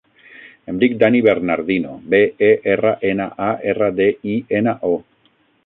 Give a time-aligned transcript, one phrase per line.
[0.71, 5.01] Em dic Dani Bernardino: be, e, erra, ena, a, erra, de, i, ena, o.